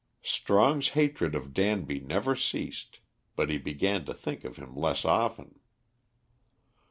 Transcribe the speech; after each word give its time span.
Strong's 0.23 0.89
hatred 0.97 1.35
of 1.35 1.53
Danby 1.53 1.99
never 1.99 2.35
ceased, 2.35 3.01
but 3.35 3.51
he 3.51 3.59
began 3.59 4.03
to 4.05 4.15
think 4.15 4.43
of 4.43 4.57
him 4.57 4.75
less 4.75 5.05
often. 5.05 5.59